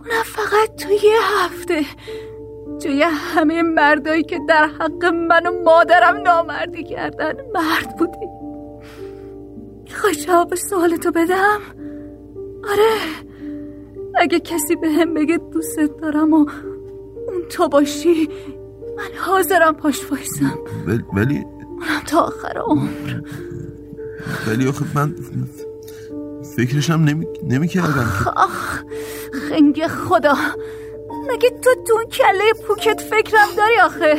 اونم 0.00 0.22
فقط 0.24 0.76
تو 0.76 0.92
یه 0.92 1.18
هفته. 1.22 1.84
جای 2.78 3.02
همه 3.02 3.62
مردایی 3.62 4.22
که 4.22 4.38
در 4.48 4.66
حق 4.66 5.04
من 5.04 5.46
و 5.46 5.62
مادرم 5.64 6.16
نامردی 6.16 6.84
کردن 6.84 7.32
مرد 7.54 7.96
بودی. 7.98 8.26
می‌خوای 9.84 10.14
جواب 10.14 10.54
سوالتو 10.54 11.10
بدم؟ 11.10 11.60
آره. 12.70 12.96
اگه 14.14 14.40
کسی 14.40 14.76
به 14.76 14.88
هم 14.88 15.14
بگه 15.14 15.36
دوستت 15.52 15.96
دارم 15.96 16.32
و 16.32 16.36
اون 16.36 17.42
تو 17.50 17.68
باشی 17.68 18.28
من 18.96 19.18
حاضرم 19.18 19.74
پاش 19.74 20.10
وایسم. 20.10 20.58
ولی 21.12 21.44
اونم 21.78 22.02
تا 22.06 22.20
آخر 22.20 22.58
عمر. 22.58 23.20
ولی 24.46 24.68
آخه 24.68 24.84
من 24.94 25.14
فکرشم 26.56 26.92
نمی, 26.92 27.26
نمی 27.42 27.68
کردم 27.68 28.32
آخ 28.36 28.82
خنگ 29.32 29.86
خدا. 29.86 30.34
مگه 31.28 31.50
تو 31.50 31.70
تو 31.86 32.04
کله 32.12 32.52
پوکت 32.68 33.00
فکرم 33.00 33.48
داری 33.56 33.78
آخه؟ 33.84 34.14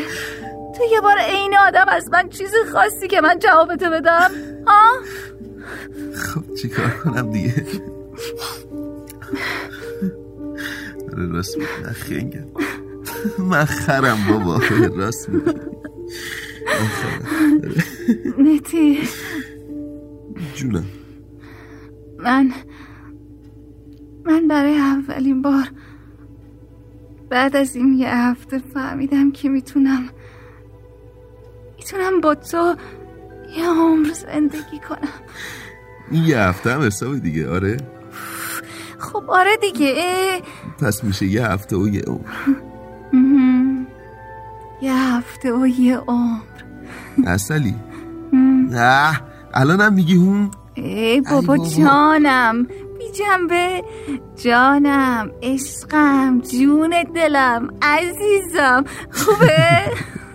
تو 0.78 0.84
یه 0.92 1.02
بار 1.02 1.18
عین 1.18 1.58
آدم 1.68 1.86
از 1.88 2.10
من 2.12 2.30
چیزی 2.30 2.58
خواستی 2.72 3.08
که 3.08 3.22
من 3.22 3.40
جوابتو 3.40 3.90
بدم 3.92 4.32
ها 4.68 4.92
خب 6.16 6.56
چیکار 6.62 6.90
کنم 6.90 7.32
دیگه؟ 7.32 7.66
آره 11.14 11.26
راست 11.28 11.58
میگی. 11.58 11.70
من 11.84 11.94
خنگم. 11.94 12.46
من 13.40 13.66
خرم 13.66 14.18
بابا. 14.30 14.62
راست 14.98 15.30
نتی. 18.38 19.00
جونم. 20.56 20.86
من 22.18 22.52
من 24.26 24.48
برای 24.48 24.78
اولین 24.78 25.42
بار 25.42 25.68
بعد 27.30 27.56
از 27.56 27.76
این 27.76 27.94
یه 27.94 28.16
هفته 28.16 28.62
فهمیدم 28.74 29.32
که 29.32 29.50
می‌تونم 29.50 30.10
می‌تونم 31.78 32.22
با 32.22 32.36
تو 32.36 32.76
یه 33.58 33.70
عمر 33.70 34.08
زندگی 34.14 34.80
کنم. 34.90 35.10
این 36.12 36.24
یه 36.24 36.40
هفته 36.40 36.74
هم 36.74 36.82
حساب 36.82 37.18
دیگه 37.18 37.50
آره؟ 37.50 37.78
خب 38.98 39.24
آره 39.28 39.58
دیگه 39.62 39.96
پس 40.82 41.04
میشه 41.04 41.26
یه 41.26 41.46
هفته 41.46 41.76
و 41.76 41.88
یه 41.88 42.02
عمر. 42.02 42.20
یه 44.82 44.94
هفته 44.94 45.54
و 45.54 45.68
یه 45.68 45.98
عمر. 45.98 46.40
اصلی؟ 47.26 47.76
نه 48.70 49.22
الان 49.54 49.82
هم 49.82 49.94
میگی 49.94 50.16
هون؟ 50.16 50.52
ای 50.74 51.22
بابا. 51.22 51.58
جانم. 51.68 52.68
جنبه. 53.20 53.84
جانم 54.44 55.32
عشقم 55.44 56.42
جون 56.42 56.94
دلم 57.16 57.68
عزیزم. 57.82 58.84
خوبه؟ 59.12 59.68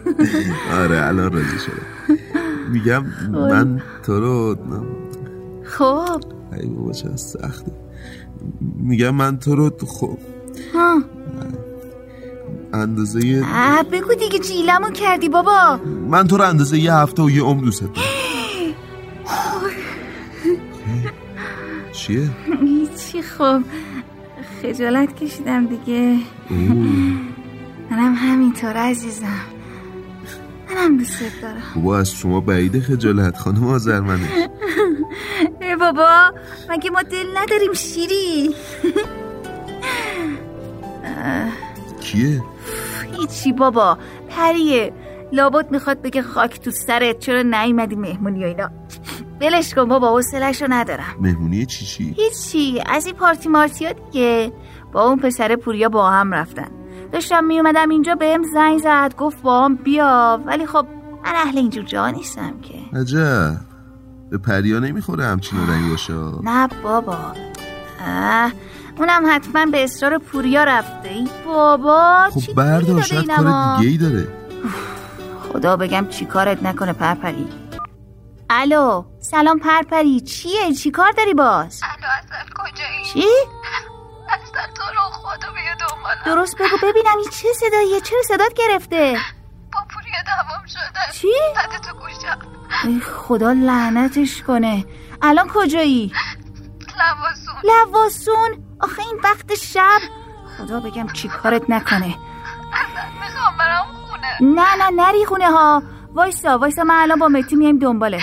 آره 0.81 1.07
الان 1.07 1.33
راضی 1.33 1.59
شدم. 1.59 2.19
میگم 2.73 3.05
من 3.31 3.83
تو 4.03 4.21
رو 4.21 4.57
خب. 5.65 6.23
ای 6.61 6.67
بابا 6.67 6.93
چه 6.93 7.17
سخته 7.17 7.73
میگم 8.81 9.11
من 9.11 9.39
تو 9.39 9.55
رو 9.55 9.71
خب. 9.87 10.19
ها. 10.75 11.03
اندازه 12.73 13.45
بگو 13.93 14.15
دیگه 14.15 14.39
جیلمو 14.39 14.91
کردی 14.91 15.29
بابا. 15.29 15.81
من 16.11 16.27
تو 16.27 16.37
رو 16.37 16.45
اندازه 16.45 16.79
یه 16.79 16.95
هفته 16.95 17.23
و 17.23 17.31
یه 17.31 17.43
عمر 17.43 17.65
دوست 17.65 17.81
دارم. 17.81 17.93
چیه؟ 22.07 22.29
هیچی 22.61 23.23
خب 23.23 23.63
خجالت 24.63 25.17
کشیدم 25.17 25.67
دیگه. 25.67 26.19
منم 27.91 28.15
همینطور 28.15 28.73
عزیزم. 28.77 29.41
منم 30.71 30.97
دوست 30.97 31.21
دارم. 31.43 31.63
بابا 31.75 31.99
از 31.99 32.13
شما 32.13 32.41
بعیده 32.41 32.81
خجالت 32.81 33.37
خانم 33.37 33.67
آزرمنه 33.67 34.29
ای 35.61 35.77
بابا 35.77 36.33
مگه 36.71 36.91
ما 36.91 37.03
دل 37.03 37.27
نداریم 37.37 37.73
شیری؟ 37.73 38.55
کیه؟ 42.01 42.43
هیچی 43.19 43.53
بابا 43.53 43.99
پریه. 44.31 44.93
لابد 45.33 45.71
می‌خواد 45.71 46.03
بگه 46.03 46.23
خاک 46.23 46.61
تو 46.61 46.71
سرت 46.71 47.19
چرا 47.19 47.43
نیومدی 47.43 47.97
مهمونی 47.97 48.45
و 48.45 48.47
اینا؟ 48.47 48.71
ولش 49.41 49.75
کن 49.75 49.89
بابا 49.89 50.11
حوصلش 50.11 50.63
رو 50.63 50.69
ندارم. 50.71 51.17
مهمونی 51.21 51.67
چی 51.67 51.85
چی؟ 51.85 52.15
هیچی 52.19 52.83
از 52.87 53.07
این 53.07 53.15
پارتی 53.15 53.49
مارتی 53.49 53.87
ها 53.87 53.93
دیگه. 53.93 54.53
با 54.93 55.03
اون 55.03 55.19
پسر 55.19 55.57
پوریا 55.57 55.89
با 55.89 56.11
هم 56.11 56.35
رفتن. 56.35 56.69
داشتم 57.13 57.45
میومدم 57.45 57.89
اینجا 57.89 58.15
بهم 58.15 58.43
زنگ 58.55 58.79
زد 58.79 59.15
گفت 59.19 59.43
با 59.43 59.65
هم 59.65 59.75
بیا. 59.75 60.41
ولی 60.47 60.67
خب 60.67 60.87
من 61.25 61.33
اهل 61.35 61.59
اینجور 61.59 61.85
جا 61.85 62.11
نیستم 62.11 62.55
که. 62.63 62.99
عجب. 62.99 63.57
به 64.31 64.39
پریا 64.39 64.79
نمی‌خوره 64.79 65.25
همچین 65.25 65.61
آدمی 65.61 65.91
باشه 65.91 66.13
نه 66.43 66.69
بابا. 66.83 67.17
اه 68.07 68.53
اونم 68.99 69.23
حتما 69.29 69.67
به 69.67 69.85
اصرار 69.85 70.19
پوریا 70.19 70.65
رفته. 70.65 71.09
ای 71.09 71.29
بابا 71.47 72.29
چی 72.35 72.41
خب 72.41 72.55
بردار 72.55 73.03
شاید 73.03 73.31
اینما؟ 73.31 73.53
کار 73.53 73.77
دیگه 73.79 73.91
ای 73.91 73.97
داره. 73.97 74.29
خدا 75.53 75.77
بگم 75.77 76.07
چی 76.11 76.25
کارت 76.25 76.63
نکنه 76.63 76.93
پرپری. 76.93 77.47
الو 78.57 79.05
سلام 79.21 79.59
پرپری 79.59 80.21
چیه؟ 80.21 80.75
چی 80.75 80.91
کار 80.91 81.11
داری 81.13 81.35
باز؟ 81.35 81.81
الو 81.83 82.09
اصل 82.19 82.51
کجایی؟ 82.55 83.05
چی؟ 83.05 83.29
اصل 84.29 84.73
تو 84.75 84.83
رو 84.83 85.11
خدا 85.13 85.53
بیا 85.53 85.75
دنبالم. 85.89 86.23
درست 86.27 86.57
بگو 86.57 86.77
ببینم 86.83 87.19
این 87.19 87.31
چه 87.31 87.49
صداییه 87.53 88.01
چرا 88.01 88.23
صدات 88.23 88.55
گرفته؟ 88.55 89.19
با 89.73 89.79
پوریا 89.95 90.23
دوام 90.27 90.67
شده. 90.67 91.13
چی؟ 91.13 91.29
تو 91.89 91.95
گوشم. 91.95 92.39
ای 92.85 93.01
خدا 93.01 93.53
لعنتش 93.53 94.43
کنه. 94.43 94.85
الان 95.23 95.49
کجایی؟ 95.55 96.13
لواسون. 96.99 97.55
لواسون؟ 97.65 98.77
آخه 98.81 99.03
این 99.03 99.21
وقت 99.25 99.55
شب. 99.55 100.01
خدا 100.59 100.81
بگم 100.81 101.07
چی 101.07 101.29
کارت 101.29 101.63
نکنه. 101.71 102.17
می‌خوام 103.21 103.57
برم 103.59 103.87
خونه. 104.09 104.55
نه 104.55 104.75
نه 104.77 104.91
نری 105.03 105.25
خونه 105.27 105.51
ها 105.51 105.83
وایسا 106.15 106.59
وایسا 106.59 106.85
من 106.85 106.95
الان 106.95 107.19
با 107.19 107.29
متی 107.29 107.57
میایم 107.57 107.79
دنباله. 107.79 108.21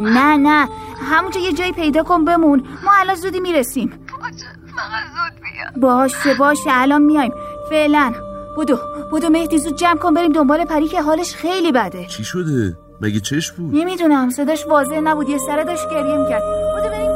نه 0.00 0.36
نه 0.36 0.68
همونجا 1.10 1.40
یه 1.40 1.52
جایی 1.52 1.72
پیدا 1.72 2.02
کن 2.02 2.24
بمون. 2.24 2.58
ما 2.84 2.90
الان 3.00 3.14
زودی 3.14 3.40
می‌رسیم. 3.40 3.88
باشه 3.88 4.46
فقط 4.76 5.04
زود 5.14 5.42
بیا 5.42 5.80
باشه 5.80 6.34
باشه 6.34 6.70
الان 6.72 7.02
میایم. 7.02 7.32
فعلا. 7.70 8.12
بودو 8.56 8.78
بودو 9.10 9.28
مهدی 9.28 9.58
زود 9.58 9.76
جمع 9.76 9.98
کن 9.98 10.14
بریم 10.14 10.32
دنبال 10.32 10.64
پری 10.64 10.88
که 10.88 11.02
حالش 11.02 11.34
خیلی 11.34 11.72
بده. 11.72 12.06
چی 12.06 12.24
شده؟ 12.24 12.76
مگه 13.00 13.20
چش 13.20 13.52
بود؟ 13.52 13.74
نمی‌دونم 13.74 14.30
صداش 14.30 14.66
واضح 14.66 15.00
نبود 15.00 15.28
یه 15.28 15.38
سره 15.38 15.64
داشت 15.64 15.90
گریه 15.90 16.16
می‌کرد. 16.16 16.42
بودو 16.74 16.88
بریم 16.88 17.09